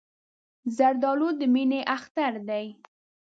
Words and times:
زردالو 0.75 1.29
د 1.39 1.41
مینې 1.53 1.81
اختر 1.95 2.33
دی. 2.47 2.65